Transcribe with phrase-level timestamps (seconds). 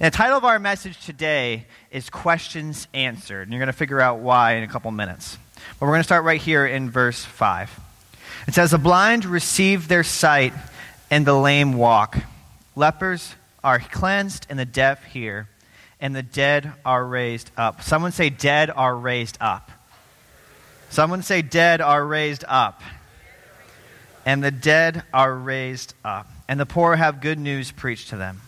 [0.00, 3.42] And the title of our message today is Questions Answered.
[3.42, 5.36] And you're going to figure out why in a couple minutes.
[5.56, 7.80] But we're going to start right here in verse 5.
[8.46, 10.52] It says, The blind receive their sight,
[11.10, 12.16] and the lame walk.
[12.76, 13.34] Lepers
[13.64, 15.48] are cleansed, and the deaf hear,
[16.00, 17.82] and the dead are raised up.
[17.82, 19.68] Someone say, Dead are raised up.
[20.90, 22.82] Someone say, Dead are raised up.
[24.24, 26.30] And the dead are raised up.
[26.46, 28.42] And the poor have good news preached to them.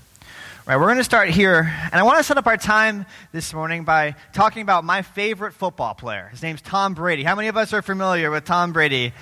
[0.70, 3.52] Right, we're going to start here, and I want to set up our time this
[3.52, 6.28] morning by talking about my favorite football player.
[6.30, 7.24] His name's Tom Brady.
[7.24, 9.12] How many of us are familiar with Tom Brady?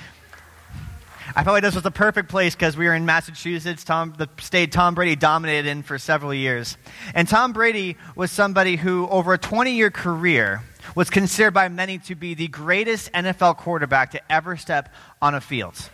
[1.34, 4.72] I like this was the perfect place because we were in Massachusetts, Tom, the state
[4.72, 6.76] Tom Brady dominated in for several years.
[7.14, 10.62] And Tom Brady was somebody who, over a 20 year career,
[10.94, 15.40] was considered by many to be the greatest NFL quarterback to ever step on a
[15.40, 15.88] field.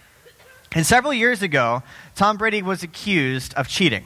[0.73, 1.84] And several years ago,
[2.16, 4.05] Tom Brady was accused of cheating.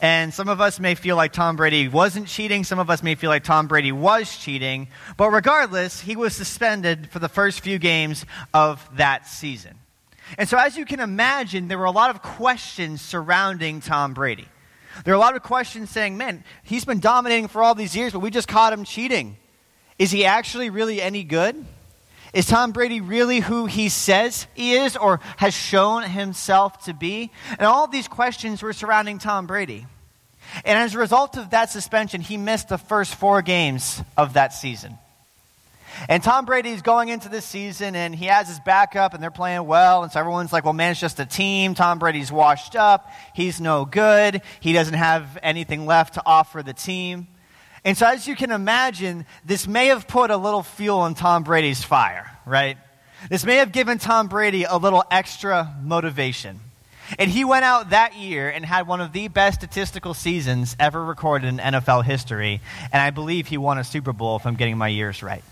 [0.00, 2.62] And some of us may feel like Tom Brady wasn't cheating.
[2.62, 4.88] Some of us may feel like Tom Brady was cheating.
[5.16, 9.74] But regardless, he was suspended for the first few games of that season.
[10.36, 14.46] And so, as you can imagine, there were a lot of questions surrounding Tom Brady.
[15.04, 18.12] There are a lot of questions saying, man, he's been dominating for all these years,
[18.12, 19.36] but we just caught him cheating.
[19.98, 21.64] Is he actually really any good?
[22.34, 27.30] Is Tom Brady really who he says he is or has shown himself to be?
[27.50, 29.86] And all of these questions were surrounding Tom Brady.
[30.64, 34.52] And as a result of that suspension, he missed the first four games of that
[34.52, 34.98] season.
[36.08, 39.66] And Tom Brady's going into this season and he has his backup and they're playing
[39.66, 40.02] well.
[40.02, 41.74] And so everyone's like, well, man, it's just a team.
[41.74, 43.10] Tom Brady's washed up.
[43.34, 44.42] He's no good.
[44.60, 47.26] He doesn't have anything left to offer the team.
[47.84, 51.44] And so, as you can imagine, this may have put a little fuel in Tom
[51.44, 52.76] Brady's fire, right?
[53.30, 56.60] This may have given Tom Brady a little extra motivation.
[57.18, 61.02] And he went out that year and had one of the best statistical seasons ever
[61.04, 62.60] recorded in NFL history.
[62.92, 65.44] And I believe he won a Super Bowl, if I'm getting my years right.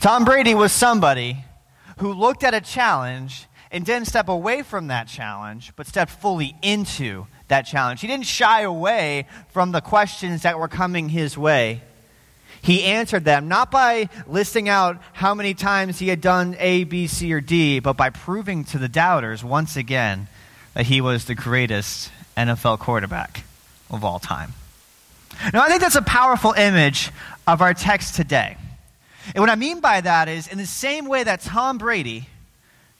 [0.00, 1.44] Tom Brady was somebody
[1.98, 6.54] who looked at a challenge and didn't step away from that challenge, but stepped fully
[6.62, 8.00] into that challenge.
[8.00, 11.82] He didn't shy away from the questions that were coming his way.
[12.62, 17.06] He answered them not by listing out how many times he had done A, B,
[17.06, 20.28] C, or D, but by proving to the doubters once again
[20.74, 23.44] that he was the greatest NFL quarterback
[23.90, 24.52] of all time.
[25.52, 27.10] Now, I think that's a powerful image
[27.46, 28.56] of our text today.
[29.34, 32.28] And what I mean by that is, in the same way that Tom Brady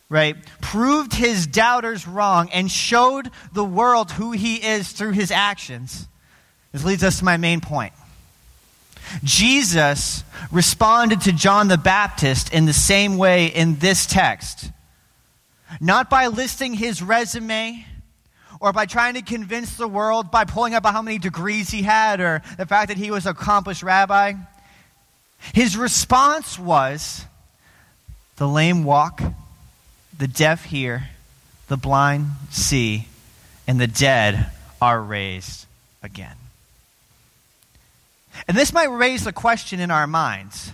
[0.08, 6.06] right, proved his doubters wrong and showed the world who he is through his actions.
[6.72, 7.92] This leads us to my main point.
[9.22, 14.70] Jesus responded to John the Baptist in the same way in this text.
[15.80, 17.84] Not by listing his resume
[18.60, 22.20] or by trying to convince the world by pulling up how many degrees he had
[22.20, 24.34] or the fact that he was an accomplished rabbi.
[25.52, 27.24] His response was
[28.36, 29.22] the lame walk,
[30.16, 31.10] the deaf hear,
[31.68, 33.08] the blind see,
[33.66, 35.66] and the dead are raised
[36.02, 36.36] again.
[38.48, 40.72] And this might raise the question in our minds.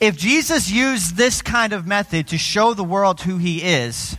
[0.00, 4.16] If Jesus used this kind of method to show the world who he is,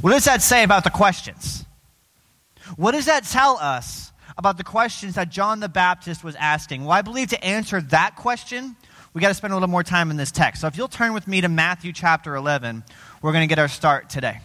[0.00, 1.64] what does that say about the questions?
[2.76, 6.84] What does that tell us about the questions that John the Baptist was asking?
[6.84, 8.76] Well, I believe to answer that question,
[9.12, 10.60] we got to spend a little more time in this text.
[10.60, 12.84] So if you'll turn with me to Matthew chapter 11,
[13.22, 14.40] we're going to get our start today.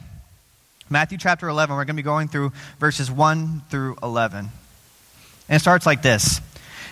[0.90, 4.50] Matthew chapter 11, we're going to be going through verses 1 through 11.
[5.48, 6.42] And it starts like this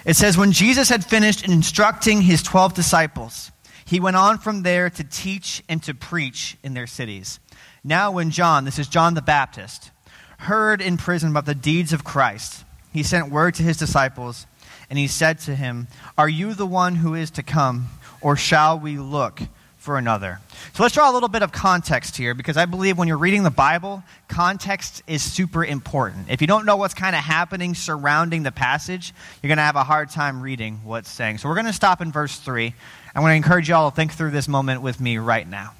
[0.05, 3.51] It says, When Jesus had finished instructing his 12 disciples,
[3.85, 7.39] he went on from there to teach and to preach in their cities.
[7.83, 9.91] Now, when John, this is John the Baptist,
[10.39, 14.45] heard in prison about the deeds of Christ, he sent word to his disciples
[14.89, 15.87] and he said to him,
[16.17, 17.89] Are you the one who is to come,
[18.21, 19.41] or shall we look
[19.83, 20.39] for another?
[20.73, 23.43] So let's draw a little bit of context here because I believe when you're reading
[23.43, 26.29] the Bible, context is super important.
[26.29, 29.75] If you don't know what's kind of happening surrounding the passage, you're going to have
[29.75, 31.39] a hard time reading what's saying.
[31.39, 32.73] So we're going to stop in verse 3.
[33.13, 35.73] I'm going to encourage you all to think through this moment with me right now.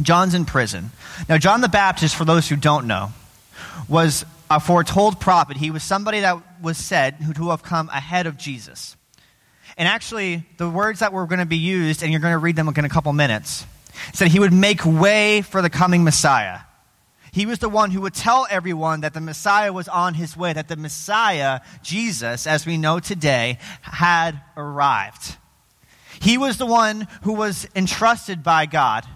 [0.00, 0.92] John's in prison.
[1.28, 3.10] Now, John the Baptist, for those who don't know,
[3.88, 5.56] was a foretold prophet.
[5.56, 8.96] He was somebody that was said to have come ahead of Jesus.
[9.78, 12.56] And actually, the words that were going to be used, and you're going to read
[12.56, 13.64] them in a couple minutes,
[14.12, 16.60] said he would make way for the coming Messiah.
[17.30, 20.52] He was the one who would tell everyone that the Messiah was on his way,
[20.52, 25.36] that the Messiah, Jesus, as we know today, had arrived.
[26.20, 29.06] He was the one who was entrusted by God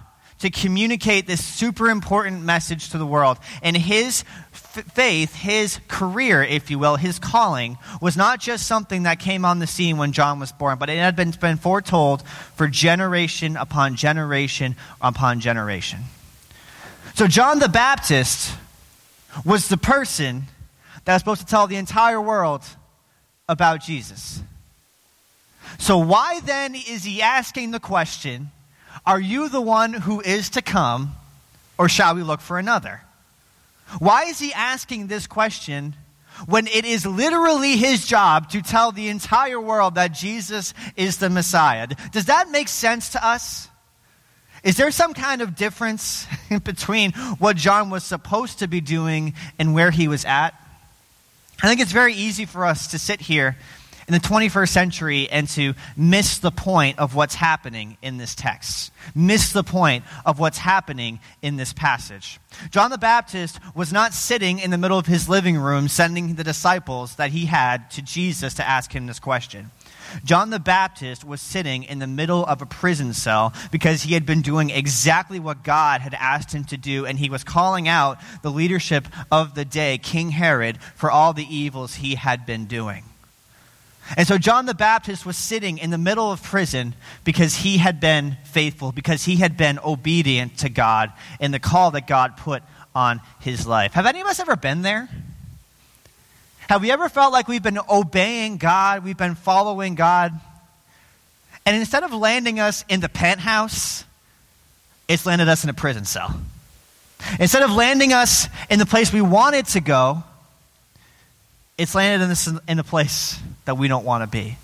[0.42, 3.38] to communicate this super important message to the world.
[3.62, 9.04] And his f- faith, his career, if you will, his calling, was not just something
[9.04, 12.26] that came on the scene when John was born, but it had been, been foretold
[12.56, 16.00] for generation upon generation upon generation.
[17.14, 18.52] So, John the Baptist
[19.44, 20.44] was the person
[21.04, 22.64] that was supposed to tell the entire world
[23.48, 24.42] about Jesus.
[25.78, 28.50] So, why then is he asking the question,
[29.04, 31.14] Are you the one who is to come,
[31.76, 33.00] or shall we look for another?
[33.98, 35.96] Why is he asking this question
[36.46, 41.28] when it is literally his job to tell the entire world that Jesus is the
[41.28, 41.88] Messiah?
[42.12, 43.68] Does that make sense to us?
[44.62, 46.26] Is there some kind of difference
[46.64, 50.54] between what John was supposed to be doing and where he was at?
[51.60, 53.56] I think it's very easy for us to sit here
[54.08, 58.92] in the 21st century and to miss the point of what's happening in this text,
[59.14, 62.38] miss the point of what's happening in this passage.
[62.70, 66.44] John the Baptist was not sitting in the middle of his living room sending the
[66.44, 69.70] disciples that he had to Jesus to ask him this question.
[70.24, 74.26] John the Baptist was sitting in the middle of a prison cell because he had
[74.26, 78.18] been doing exactly what God had asked him to do, and he was calling out
[78.42, 83.04] the leadership of the day, King Herod, for all the evils he had been doing.
[84.16, 86.94] And so John the Baptist was sitting in the middle of prison
[87.24, 91.92] because he had been faithful, because he had been obedient to God and the call
[91.92, 92.62] that God put
[92.94, 93.94] on his life.
[93.94, 95.08] Have any of us ever been there?
[96.68, 100.32] Have we ever felt like we've been obeying God, we've been following God,
[101.64, 104.04] and instead of landing us in the penthouse,
[105.08, 106.34] it's landed us in a prison cell?
[107.38, 110.22] Instead of landing us in the place we wanted to go,
[111.78, 114.56] it's landed in, this, in a place that we don't want to be.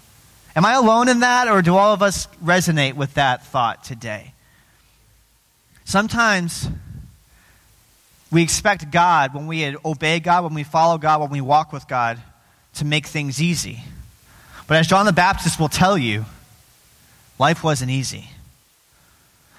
[0.56, 4.32] Am I alone in that, or do all of us resonate with that thought today?
[5.84, 6.68] Sometimes
[8.30, 11.86] we expect God, when we obey God, when we follow God, when we walk with
[11.88, 12.20] God,
[12.74, 13.80] to make things easy.
[14.66, 16.26] But as John the Baptist will tell you,
[17.38, 18.30] life wasn't easy.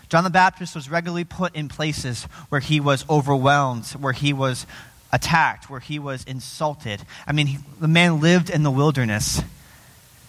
[0.09, 4.65] John the Baptist was regularly put in places where he was overwhelmed, where he was
[5.11, 7.01] attacked, where he was insulted.
[7.25, 9.41] I mean, he, the man lived in the wilderness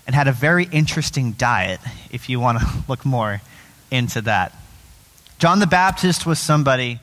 [0.07, 1.81] and had a very interesting diet,
[2.11, 3.41] if you want to look more
[3.91, 4.55] into that.
[5.39, 7.01] John the Baptist was somebody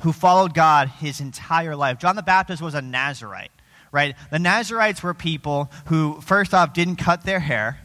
[0.00, 1.98] who followed God his entire life.
[1.98, 3.52] John the Baptist was a Nazarite,
[3.92, 4.16] right?
[4.30, 7.78] The Nazarites were people who, first off, didn't cut their hair,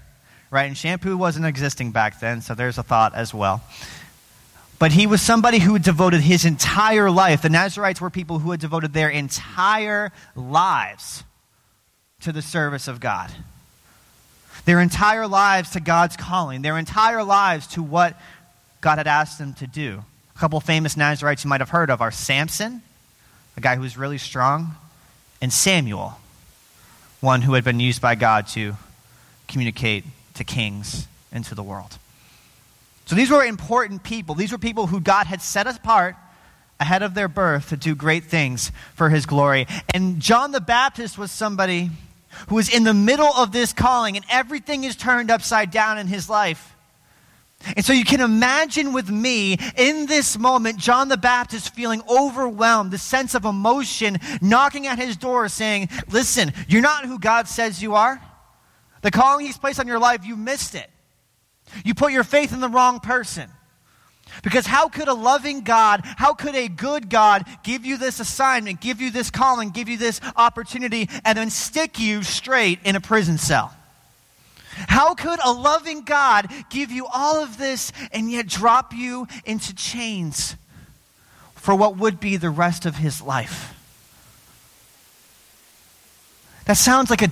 [0.49, 0.63] right?
[0.63, 3.61] And shampoo wasn't existing back then, so there's a thought as well.
[4.77, 7.41] But he was somebody who had devoted his entire life.
[7.41, 11.23] The Nazarites were people who had devoted their entire lives
[12.21, 13.31] to the service of God.
[14.65, 18.19] Their entire lives to God's calling, their entire lives to what
[18.81, 20.03] God had asked them to do.
[20.35, 22.81] A couple famous Nazarites you might have heard of are Samson,
[23.55, 24.75] a guy who was really strong,
[25.41, 26.19] and Samuel,
[27.21, 28.75] one who had been used by God to
[29.47, 31.97] communicate to kings and to the world.
[33.05, 34.35] So these were important people.
[34.35, 36.15] These were people who God had set apart
[36.79, 39.67] ahead of their birth to do great things for his glory.
[39.93, 41.91] And John the Baptist was somebody
[42.49, 46.07] who was in the middle of this calling, and everything is turned upside down in
[46.07, 46.75] his life.
[47.75, 52.91] And so you can imagine with me in this moment, John the Baptist feeling overwhelmed,
[52.91, 57.81] the sense of emotion knocking at his door saying, Listen, you're not who God says
[57.81, 58.21] you are.
[59.01, 60.89] The calling he's placed on your life, you missed it.
[61.83, 63.49] You put your faith in the wrong person.
[64.43, 68.81] Because how could a loving God, how could a good God give you this assignment,
[68.81, 73.01] give you this calling, give you this opportunity, and then stick you straight in a
[73.01, 73.73] prison cell?
[74.87, 79.73] How could a loving God give you all of this and yet drop you into
[79.73, 80.55] chains
[81.55, 83.73] for what would be the rest of his life?
[86.65, 87.31] That sounds like a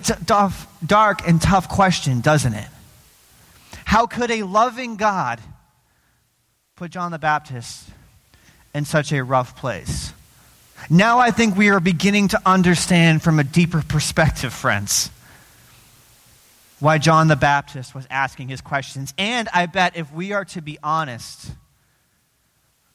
[0.85, 2.67] dark and tough question, doesn't it?
[3.93, 5.39] How could a loving God
[6.75, 7.87] put John the Baptist
[8.73, 10.11] in such a rough place?
[10.89, 15.11] Now I think we are beginning to understand from a deeper perspective, friends
[16.79, 19.13] why John the Baptist was asking his questions.
[19.19, 21.51] And I bet if we are to be honest,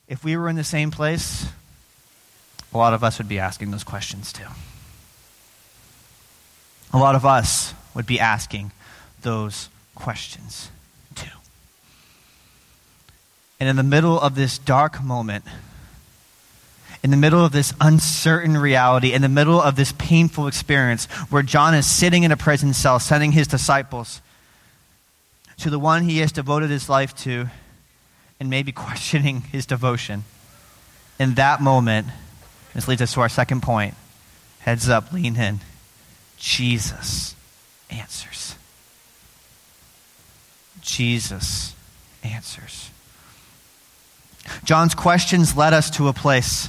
[0.09, 1.47] if we were in the same place,
[2.75, 4.49] a lot of us would be asking those questions too.
[6.93, 8.73] A lot of us would be asking
[9.23, 10.73] those questions.
[13.61, 15.45] And in the middle of this dark moment,
[17.03, 21.43] in the middle of this uncertain reality, in the middle of this painful experience where
[21.43, 24.21] John is sitting in a prison cell, sending his disciples
[25.59, 27.49] to the one he has devoted his life to,
[28.41, 30.25] and maybe questioning his devotion.
[31.19, 32.09] In that moment,
[32.75, 33.95] this leads us to our second point.
[34.61, 35.61] Heads up, lean in.
[36.37, 37.35] Jesus
[37.91, 38.55] answers.
[40.81, 41.75] Jesus
[42.23, 42.91] answers.
[44.65, 46.69] John's questions led us to a place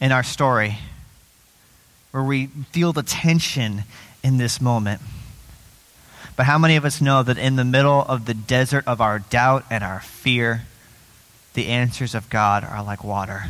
[0.00, 0.78] in our story
[2.10, 3.84] where we feel the tension
[4.22, 5.00] in this moment.
[6.36, 9.18] But how many of us know that in the middle of the desert of our
[9.18, 10.62] doubt and our fear,
[11.54, 13.44] the answers of God are like water,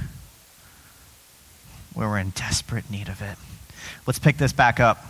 [1.94, 3.36] where we're in desperate need of it?
[4.06, 5.04] Let's pick this back up.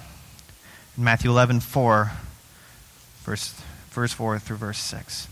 [0.96, 2.12] In Matthew 11, 4,
[3.24, 3.54] verse,
[3.90, 5.28] verse 4 through verse 6.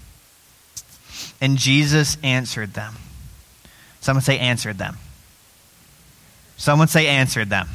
[1.41, 2.95] And Jesus answered them.
[4.01, 4.97] Someone say, answered them.
[6.57, 7.69] Someone say, answered them.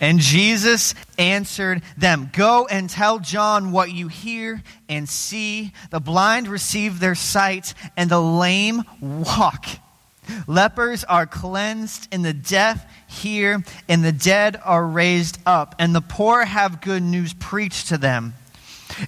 [0.00, 5.72] And Jesus answered them Go and tell John what you hear and see.
[5.90, 9.66] The blind receive their sight, and the lame walk.
[10.46, 16.00] Lepers are cleansed, and the deaf hear, and the dead are raised up, and the
[16.00, 18.34] poor have good news preached to them.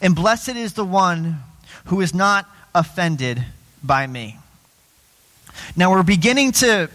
[0.01, 1.43] And blessed is the one
[1.87, 3.45] who is not offended
[3.83, 4.39] by me.
[5.77, 6.89] Now we're beginning to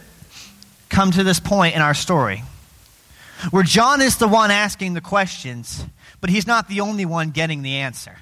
[0.90, 2.44] come to this point in our story
[3.52, 5.86] where John is the one asking the questions,
[6.22, 8.16] but he's not the only one getting the answer.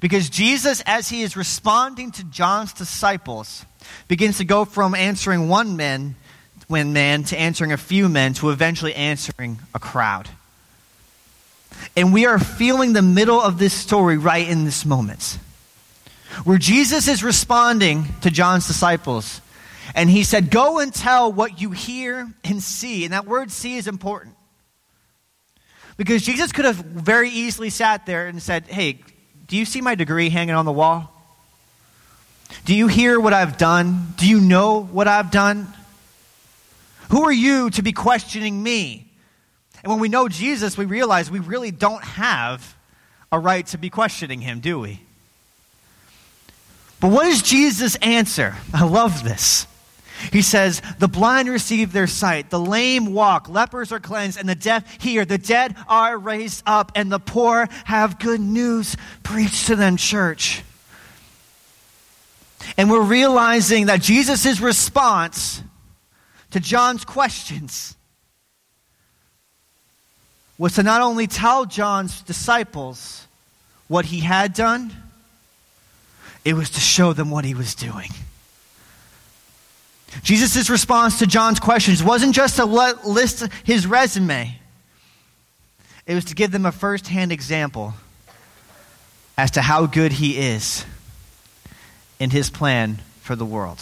[0.00, 3.64] Because Jesus, as he is responding to John's disciples,
[4.08, 6.14] begins to go from answering one man,
[6.68, 10.28] when man to answering a few men to eventually answering a crowd.
[11.96, 15.38] And we are feeling the middle of this story right in this moment.
[16.44, 19.40] Where Jesus is responding to John's disciples
[19.94, 23.04] and he said, Go and tell what you hear and see.
[23.04, 24.36] And that word see is important.
[25.96, 29.00] Because Jesus could have very easily sat there and said, Hey,
[29.46, 31.12] do you see my degree hanging on the wall?
[32.64, 34.14] Do you hear what I've done?
[34.16, 35.72] Do you know what I've done?
[37.10, 39.06] Who are you to be questioning me?
[39.82, 42.76] And when we know Jesus, we realize we really don't have
[43.32, 45.00] a right to be questioning him, do we?
[47.00, 48.54] But what is Jesus' answer?
[48.74, 49.66] I love this.
[50.32, 54.54] He says, The blind receive their sight, the lame walk, lepers are cleansed, and the
[54.54, 55.24] deaf hear.
[55.24, 60.62] The dead are raised up, and the poor have good news preached to them, church.
[62.76, 65.62] And we're realizing that Jesus' response
[66.50, 67.96] to John's questions
[70.58, 73.26] was to not only tell John's disciples
[73.88, 74.92] what he had done,
[76.44, 78.10] it was to show them what he was doing.
[80.22, 84.58] Jesus' response to John's questions wasn't just to list his resume,
[86.06, 87.94] it was to give them a first hand example
[89.38, 90.84] as to how good he is
[92.18, 93.78] in his plan for the world.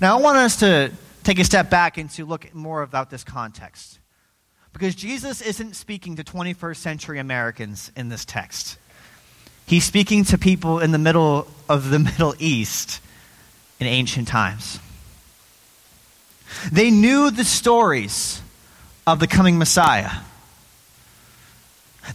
[0.00, 0.92] Now, I want us to
[1.24, 3.98] take a step back and to look more about this context.
[4.72, 8.78] Because Jesus isn't speaking to 21st century Americans in this text.
[9.66, 13.00] He's speaking to people in the middle of the Middle East
[13.80, 14.78] in ancient times.
[16.70, 18.40] They knew the stories
[19.06, 20.10] of the coming Messiah.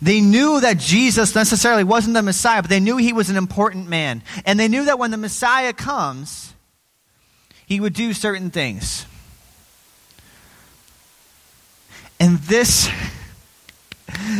[0.01, 3.89] They knew that Jesus necessarily wasn't the Messiah, but they knew he was an important
[3.89, 4.23] man.
[4.45, 6.53] And they knew that when the Messiah comes,
[7.65, 9.05] he would do certain things.
[12.19, 12.89] And this,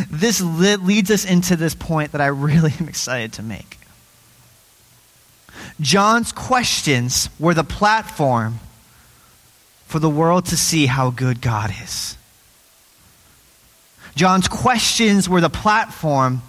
[0.10, 3.78] this leads us into this point that I really am excited to make.
[5.80, 8.60] John's questions were the platform
[9.88, 12.18] for the world to see how good God is.
[14.16, 16.42] John's questions were the platform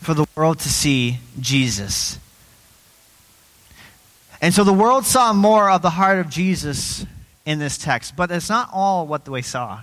[0.00, 2.18] for the world to see Jesus.
[4.40, 7.04] And so the world saw more of the heart of Jesus
[7.44, 9.80] in this text, but it's not all what they saw.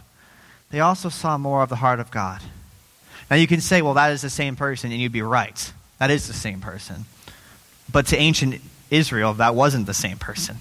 [0.73, 2.41] They also saw more of the heart of God.
[3.29, 5.71] Now you can say, well, that is the same person, and you'd be right.
[5.99, 7.05] That is the same person.
[7.91, 10.57] But to ancient Israel, that wasn't the same person.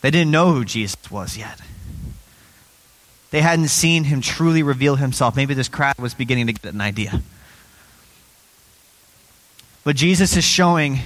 [0.00, 1.60] They didn't know who Jesus was yet.
[3.30, 5.36] They hadn't seen him truly reveal himself.
[5.36, 7.22] Maybe this crowd was beginning to get an idea.
[9.84, 10.98] But Jesus is showing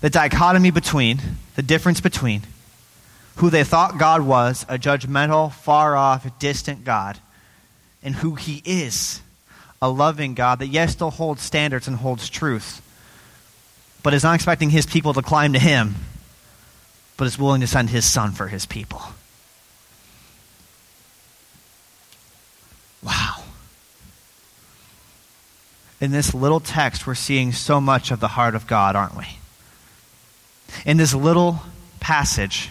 [0.00, 1.20] the dichotomy between,
[1.54, 2.42] the difference between
[3.36, 7.20] who they thought God was, a judgmental, far off, distant God,
[8.08, 9.20] and who he is,
[9.80, 12.82] a loving God that, yes, still holds standards and holds truth,
[14.02, 15.94] but is not expecting his people to climb to him
[17.18, 19.02] but is willing to send his son for his people.
[23.02, 23.42] Wow.
[26.00, 29.26] In this little text, we're seeing so much of the heart of God, aren't we?
[30.86, 31.60] In this little
[31.98, 32.70] passage,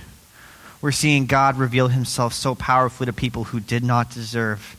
[0.82, 4.78] we're seeing God reveal himself so powerfully to people who did not deserve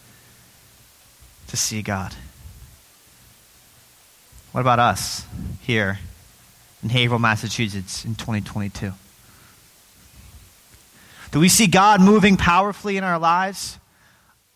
[1.49, 2.15] to see God.
[4.53, 5.27] What about us
[5.61, 5.99] here
[6.83, 8.93] in Haverhill, Massachusetts in 2022?
[11.31, 13.79] Do we see God moving powerfully in our lives?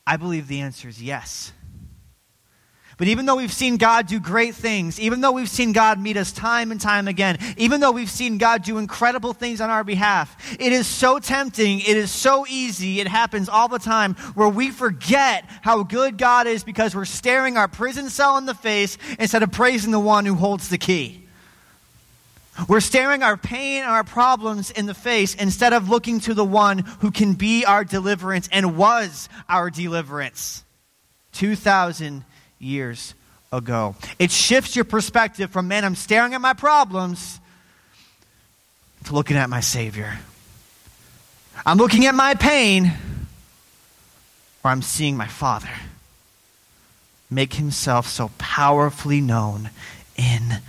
[0.07, 1.53] I believe the answer is yes.
[3.03, 6.17] But even though we've seen God do great things, even though we've seen God meet
[6.17, 9.83] us time and time again, even though we've seen God do incredible things on our
[9.83, 14.49] behalf, it is so tempting, it is so easy, it happens all the time where
[14.49, 18.97] we forget how good God is because we're staring our prison cell in the face
[19.19, 21.27] instead of praising the one who holds the key.
[22.69, 26.45] We're staring our pain and our problems in the face instead of looking to the
[26.45, 30.63] one who can be our deliverance and was our deliverance
[31.33, 32.27] 2,000
[32.63, 33.15] years
[33.53, 33.97] ago.
[34.19, 37.41] It shifts your perspective from, man, I'm staring at my problems
[39.05, 40.19] to looking at my Savior.
[41.67, 42.93] I'm looking at my pain
[44.65, 45.69] or I'm seeing my Father
[47.33, 49.71] make himself so powerfully known
[50.17, 50.61] in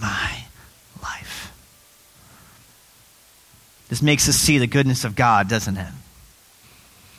[0.00, 0.44] my
[1.02, 1.52] life.
[3.88, 5.92] This makes us see the goodness of God, doesn't it?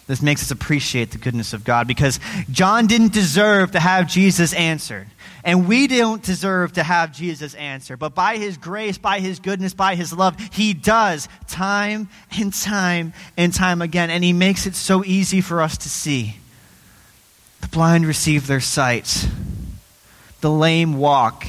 [0.10, 4.56] This makes us appreciate the goodness of God because John didn't deserve to have Jesus
[4.56, 5.06] answered.
[5.44, 7.96] And we don't deserve to have Jesus answer.
[7.96, 13.14] But by his grace, by his goodness, by his love, he does time and time
[13.38, 14.10] and time again.
[14.10, 16.38] And he makes it so easy for us to see.
[17.62, 19.30] The blind receive their sight,
[20.42, 21.46] the lame walk,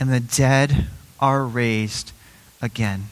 [0.00, 0.88] and the dead
[1.20, 2.10] are raised
[2.60, 3.04] again.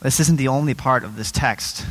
[0.00, 1.84] This isn't the only part of this text.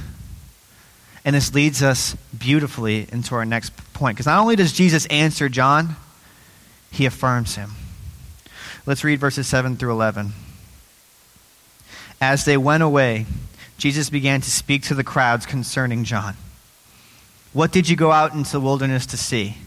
[1.26, 4.16] And this leads us beautifully into our next point.
[4.16, 5.98] Because not only does Jesus answer John,
[6.90, 7.72] he affirms him.
[8.86, 10.32] Let's read verses 7 through 11.
[12.22, 13.26] As they went away,
[13.78, 16.36] Jesus began to speak to the crowds concerning John.
[17.52, 19.58] What did you go out into the wilderness to see?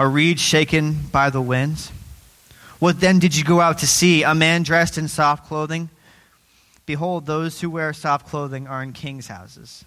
[0.00, 1.92] A reed shaken by the winds?
[2.78, 4.22] What then did you go out to see?
[4.22, 5.90] A man dressed in soft clothing?
[6.86, 9.84] Behold, those who wear soft clothing are in kings' houses.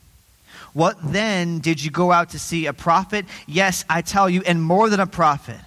[0.74, 2.66] What then did you go out to see?
[2.66, 3.26] A prophet?
[3.46, 5.60] Yes, I tell you, and more than a prophet.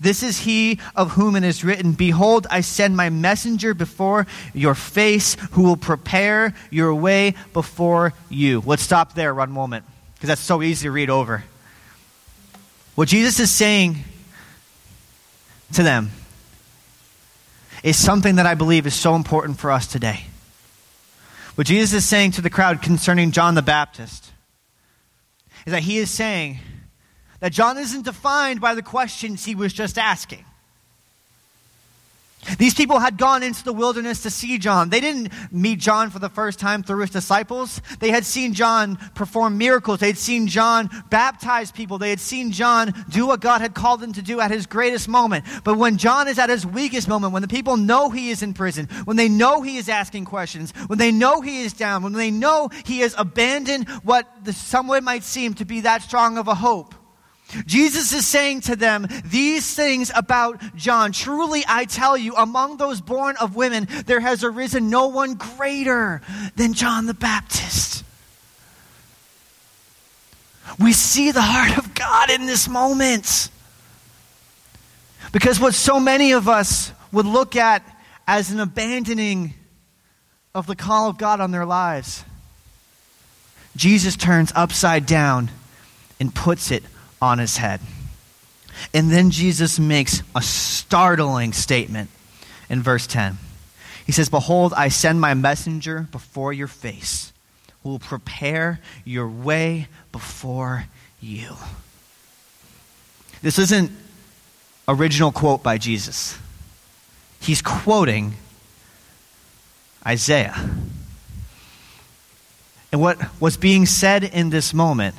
[0.00, 4.74] This is he of whom it is written, Behold, I send my messenger before your
[4.74, 8.62] face, who will prepare your way before you.
[8.64, 11.42] Let's stop there one moment, because that's so easy to read over.
[12.94, 13.96] What Jesus is saying
[15.72, 16.10] to them
[17.82, 20.24] is something that I believe is so important for us today.
[21.54, 24.30] What Jesus is saying to the crowd concerning John the Baptist
[25.66, 26.60] is that he is saying
[27.40, 30.44] that John isn't defined by the questions he was just asking.
[32.58, 34.90] These people had gone into the wilderness to see John.
[34.90, 37.80] They didn't meet John for the first time through his disciples.
[38.00, 40.00] They had seen John perform miracles.
[40.00, 41.98] They had seen John baptize people.
[41.98, 45.08] They had seen John do what God had called him to do at his greatest
[45.08, 45.44] moment.
[45.62, 48.54] But when John is at his weakest moment, when the people know he is in
[48.54, 52.12] prison, when they know he is asking questions, when they know he is down, when
[52.12, 56.38] they know he has abandoned what the, some way might seem to be that strong
[56.38, 56.94] of a hope,
[57.66, 61.12] Jesus is saying to them these things about John.
[61.12, 66.20] Truly, I tell you, among those born of women, there has arisen no one greater
[66.56, 68.04] than John the Baptist.
[70.78, 73.48] We see the heart of God in this moment.
[75.32, 77.82] Because what so many of us would look at
[78.26, 79.54] as an abandoning
[80.54, 82.24] of the call of God on their lives,
[83.74, 85.50] Jesus turns upside down
[86.20, 86.82] and puts it
[87.20, 87.80] on his head.
[88.94, 92.10] And then Jesus makes a startling statement
[92.70, 93.38] in verse 10.
[94.06, 97.32] He says, Behold, I send my messenger before your face,
[97.82, 100.86] who will prepare your way before
[101.20, 101.56] you.
[103.42, 103.90] This isn't
[104.86, 106.38] original quote by Jesus.
[107.40, 108.34] He's quoting
[110.06, 110.56] Isaiah.
[112.90, 115.14] And what was being said in this moment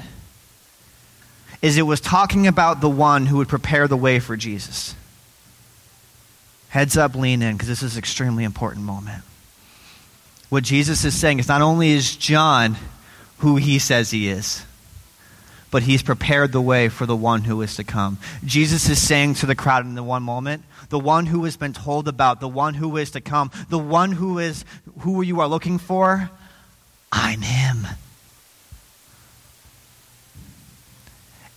[1.61, 4.95] is it was talking about the one who would prepare the way for Jesus.
[6.69, 9.23] Heads up, lean in, because this is an extremely important moment.
[10.49, 12.77] What Jesus is saying is not only is John
[13.39, 14.63] who he says he is,
[15.71, 18.17] but he's prepared the way for the one who is to come.
[18.43, 21.73] Jesus is saying to the crowd in the one moment, the one who has been
[21.73, 24.65] told about, the one who is to come, the one who is
[25.01, 26.31] who you are looking for,
[27.11, 27.87] I'm him.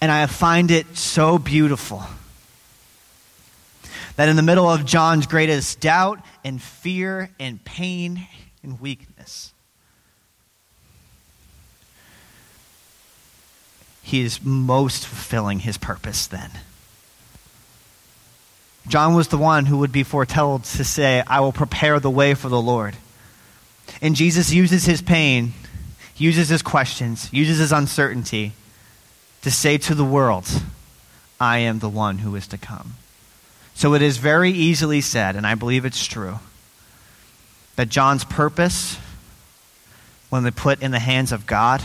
[0.02, 2.02] And I find it so beautiful
[4.16, 8.26] That in the middle of John's greatest doubt and fear and pain
[8.64, 9.52] and weakness,
[14.02, 16.50] he is most fulfilling his purpose then.
[18.88, 22.34] John was the one who would be foretold to say, I will prepare the way
[22.34, 22.96] for the Lord.
[24.02, 25.52] And Jesus uses his pain,
[26.16, 28.52] uses his questions, uses his uncertainty
[29.42, 30.48] to say to the world,
[31.40, 32.94] I am the one who is to come.
[33.74, 36.38] So it is very easily said, and I believe it's true,
[37.76, 38.98] that John's purpose,
[40.30, 41.82] when they put in the hands of God,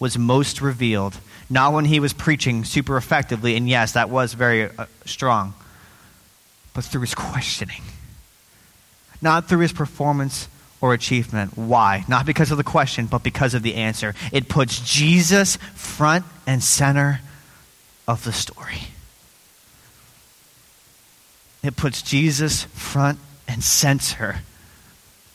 [0.00, 1.18] was most revealed,
[1.50, 5.54] not when he was preaching super effectively, and yes, that was very uh, strong,
[6.74, 7.82] but through his questioning.
[9.20, 10.48] Not through his performance
[10.80, 11.56] or achievement.
[11.56, 12.04] Why?
[12.08, 14.14] Not because of the question, but because of the answer.
[14.32, 17.20] It puts Jesus front and center
[18.06, 18.82] of the story.
[21.62, 24.40] It puts Jesus front and center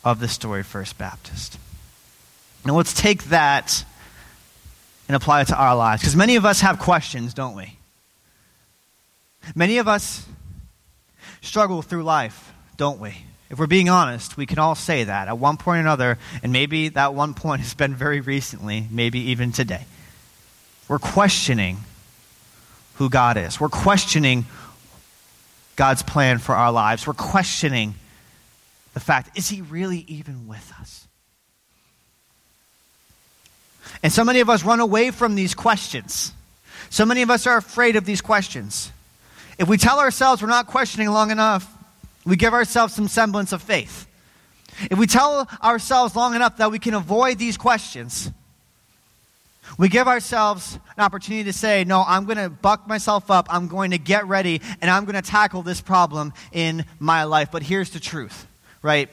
[0.04, 1.58] of the story, First Baptist.
[2.66, 3.84] Now let's take that
[5.08, 6.02] and apply it to our lives.
[6.02, 7.78] Because many of us have questions, don't we?
[9.54, 10.26] Many of us
[11.42, 13.26] struggle through life, don't we?
[13.54, 16.52] If we're being honest, we can all say that at one point or another, and
[16.52, 19.86] maybe that one point has been very recently, maybe even today.
[20.88, 21.78] We're questioning
[22.96, 23.60] who God is.
[23.60, 24.48] We're questioning
[25.76, 27.06] God's plan for our lives.
[27.06, 27.94] We're questioning
[28.96, 31.08] the fact is He really even with us?
[34.02, 36.34] And so many of us run away from these questions.
[36.90, 38.92] So many of us are afraid of these questions.
[39.60, 41.70] If we tell ourselves we're not questioning long enough,
[42.26, 44.08] we give ourselves some semblance of faith.
[44.90, 48.32] If we tell ourselves long enough that we can avoid these questions,
[49.78, 53.48] we give ourselves an opportunity to say, No, I'm going to buck myself up.
[53.50, 57.50] I'm going to get ready, and I'm going to tackle this problem in my life.
[57.52, 58.48] But here's the truth,
[58.82, 59.10] right?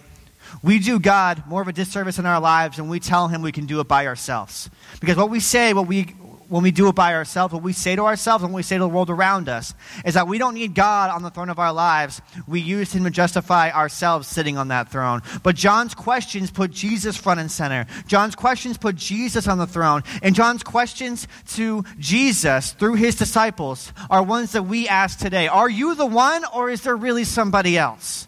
[0.63, 3.53] We do God more of a disservice in our lives and we tell Him we
[3.53, 4.69] can do it by ourselves.
[5.01, 6.15] Because what we say, what we,
[6.51, 8.77] when we do it by ourselves, what we say to ourselves and what we say
[8.77, 9.73] to the world around us
[10.05, 12.21] is that we don't need God on the throne of our lives.
[12.49, 15.23] We use Him to justify ourselves sitting on that throne.
[15.45, 17.87] But John's questions put Jesus front and center.
[18.09, 20.03] John's questions put Jesus on the throne.
[20.25, 25.47] And John's questions to Jesus through His disciples are ones that we ask today.
[25.47, 28.27] Are you the one or is there really somebody else?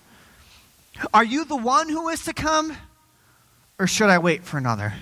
[1.12, 2.76] Are you the one who is to come
[3.80, 4.92] or should I wait for another?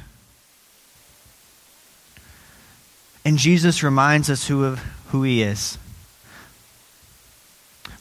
[3.24, 4.78] And Jesus reminds us who, of,
[5.08, 5.78] who he is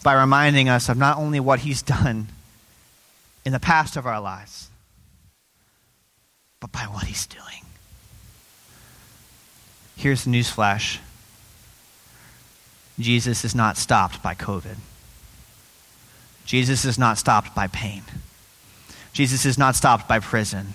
[0.04, 2.28] by reminding us of not only what he's done
[3.46, 4.70] in the past of our lives,
[6.60, 7.66] but by what he's doing.
[9.96, 11.00] Here's the newsflash
[12.98, 14.76] Jesus is not stopped by COVID.
[16.46, 18.04] Jesus is not stopped by pain.
[19.14, 20.74] Jesus is not stopped by prison.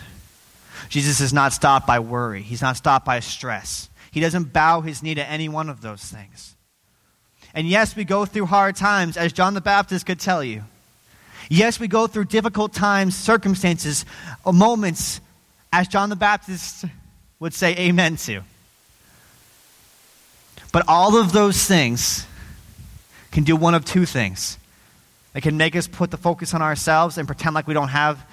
[0.88, 2.42] Jesus is not stopped by worry.
[2.42, 3.88] He's not stopped by stress.
[4.14, 6.55] He doesn't bow his knee to any one of those things.
[7.53, 10.62] And yes, we go through hard times, as John the Baptist could tell you.
[11.50, 14.05] Yes, we go through difficult times, circumstances,
[14.46, 15.20] moments,
[15.72, 16.85] as John the Baptist
[17.40, 18.42] would say amen to.
[20.70, 22.24] But all of those things
[23.33, 24.59] can do one of two things.
[25.33, 28.24] They can make us put the focus on ourselves and pretend like we don't have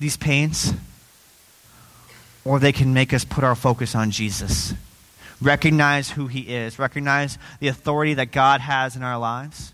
[0.00, 0.72] these pains,
[2.42, 4.72] or they can make us put our focus on Jesus
[5.40, 9.72] recognize who He is, recognize the authority that God has in our lives,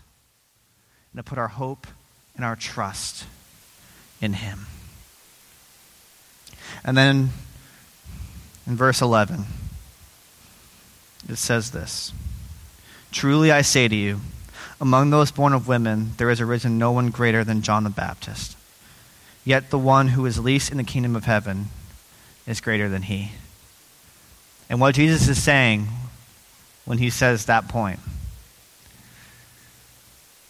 [1.13, 1.87] and to put our hope
[2.35, 3.25] and our trust
[4.21, 4.67] in Him.
[6.83, 7.29] And then
[8.65, 9.45] in verse 11,
[11.29, 12.13] it says this
[13.11, 14.21] Truly I say to you,
[14.79, 18.57] among those born of women, there has arisen no one greater than John the Baptist.
[19.43, 21.67] Yet the one who is least in the kingdom of heaven
[22.47, 23.31] is greater than he.
[24.71, 25.89] And what Jesus is saying
[26.85, 27.99] when he says that point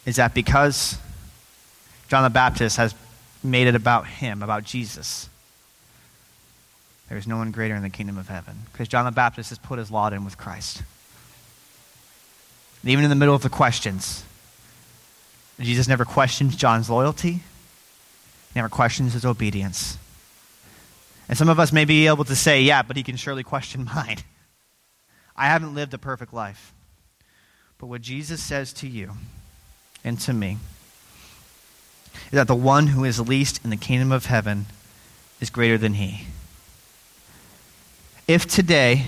[0.05, 0.99] is that because
[2.07, 2.93] John the Baptist has
[3.43, 5.27] made it about him, about Jesus,
[7.09, 8.59] there is no one greater in the kingdom of heaven.
[8.71, 10.83] Because John the Baptist has put his lot in with Christ.
[12.83, 14.23] And even in the middle of the questions,
[15.59, 17.41] Jesus never questions John's loyalty,
[18.55, 19.97] never questions his obedience.
[21.31, 23.85] And some of us may be able to say, yeah, but he can surely question
[23.95, 24.17] mine.
[25.33, 26.73] I haven't lived a perfect life.
[27.77, 29.13] But what Jesus says to you
[30.03, 30.57] and to me
[32.25, 34.65] is that the one who is least in the kingdom of heaven
[35.39, 36.27] is greater than he.
[38.27, 39.05] If today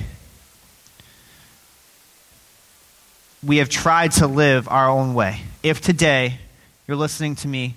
[3.45, 6.39] we have tried to live our own way, if today
[6.87, 7.75] you're listening to me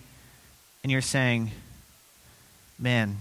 [0.84, 1.50] and you're saying,
[2.78, 3.20] man,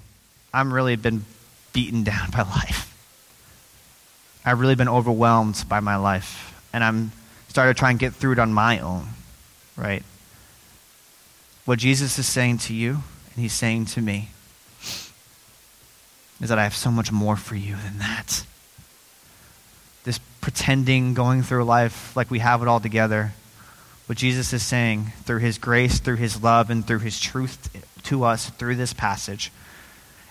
[0.55, 1.25] I'm really been
[1.73, 2.91] beaten down by life.
[4.45, 6.53] I've really been overwhelmed by my life.
[6.71, 7.11] And I'm
[7.49, 9.07] started trying to get through it on my own,
[9.75, 10.03] right?
[11.65, 14.29] What Jesus is saying to you, and he's saying to me,
[16.41, 18.45] is that I have so much more for you than that.
[20.03, 23.33] This pretending, going through life like we have it all together,
[24.05, 27.69] what Jesus is saying through his grace, through his love, and through his truth
[28.03, 29.51] to us through this passage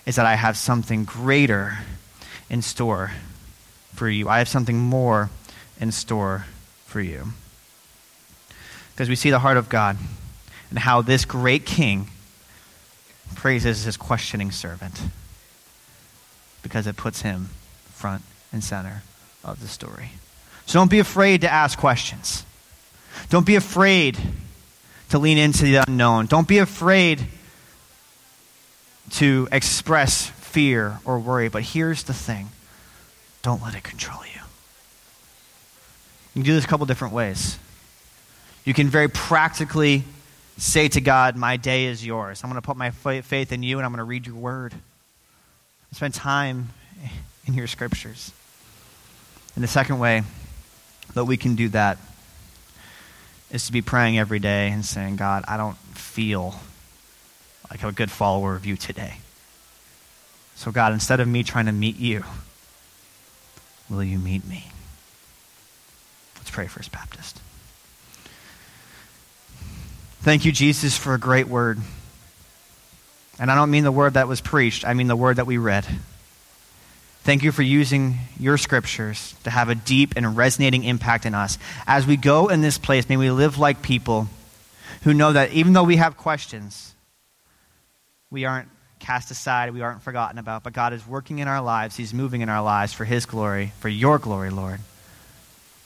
[0.05, 1.79] is that I have something greater
[2.49, 3.11] in store
[3.93, 4.29] for you.
[4.29, 5.29] I have something more
[5.79, 6.45] in store
[6.85, 7.27] for you.
[8.93, 9.97] Because we see the heart of God
[10.69, 12.07] and how this great king
[13.35, 15.01] praises his questioning servant
[16.61, 17.49] because it puts him
[17.91, 19.03] front and center
[19.43, 20.11] of the story.
[20.65, 22.45] So don't be afraid to ask questions.
[23.29, 24.17] Don't be afraid
[25.09, 26.25] to lean into the unknown.
[26.25, 27.25] Don't be afraid
[29.15, 31.49] to express fear or worry.
[31.49, 32.49] But here's the thing
[33.41, 34.41] don't let it control you.
[36.33, 37.57] You can do this a couple different ways.
[38.65, 40.03] You can very practically
[40.57, 42.43] say to God, My day is yours.
[42.43, 44.73] I'm going to put my faith in you and I'm going to read your word.
[45.93, 46.69] Spend time
[47.45, 48.33] in your scriptures.
[49.55, 50.23] And the second way
[51.13, 51.97] that we can do that
[53.51, 56.59] is to be praying every day and saying, God, I don't feel
[57.69, 59.17] like have a good follower of you today.
[60.55, 62.23] So, God, instead of me trying to meet you,
[63.89, 64.67] will you meet me?
[66.37, 67.41] Let's pray, First Baptist.
[70.21, 71.79] Thank you, Jesus, for a great word.
[73.37, 75.57] And I don't mean the word that was preached, I mean the word that we
[75.57, 75.85] read.
[77.23, 81.57] Thank you for using your scriptures to have a deep and resonating impact in us.
[81.85, 84.27] As we go in this place, may we live like people
[85.03, 86.94] who know that even though we have questions,
[88.35, 88.67] we aren't
[88.99, 91.95] cast aside, we aren't forgotten about, but God is working in our lives.
[91.95, 94.81] He's moving in our lives for His glory, for your glory, Lord,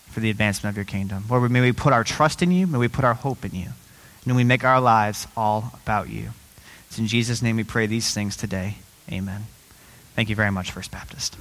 [0.07, 1.25] for the advancement of your kingdom.
[1.29, 3.67] Lord, may we put our trust in you, may we put our hope in you,
[3.67, 6.29] and may we make our lives all about you.
[6.87, 8.77] It's in Jesus' name we pray these things today.
[9.11, 9.45] Amen.
[10.15, 11.37] Thank you very much, First Baptist.